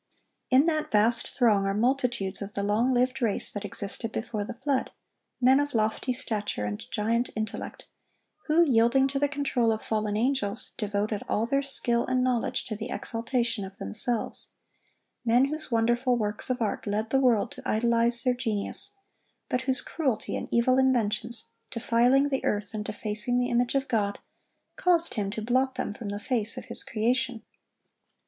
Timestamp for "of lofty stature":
5.59-6.65